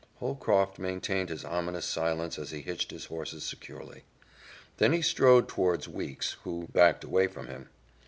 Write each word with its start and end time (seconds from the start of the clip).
Holcroft 0.17 0.79
maintained 0.79 1.29
his 1.29 1.45
ominous 1.45 1.85
silence 1.85 2.39
as 2.39 2.49
he 2.49 2.61
hitched 2.61 2.89
his 2.89 3.05
horses 3.05 3.43
securely. 3.43 4.03
Then 4.77 4.93
he 4.93 5.01
strode 5.03 5.47
toward 5.47 5.85
Weeks, 5.85 6.37
who 6.43 6.67
backed 6.73 7.03
away 7.03 7.27
from 7.27 7.45
him. 7.45 7.69